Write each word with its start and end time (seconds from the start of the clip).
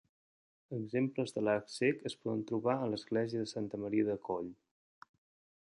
Exemples 0.77 1.33
de 1.35 1.43
l'arc 1.43 1.69
cec 1.73 2.01
es 2.11 2.17
poden 2.23 2.41
trobar 2.53 2.75
a 2.77 2.87
l'església 2.93 3.45
de 3.45 3.53
Santa 3.53 3.81
Maria 3.85 4.09
de 4.09 4.17
Cóll. 4.29 4.49